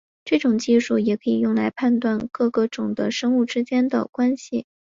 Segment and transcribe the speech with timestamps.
[0.25, 4.65] 这种技术也可以用来判断各个种的生物之间的关系。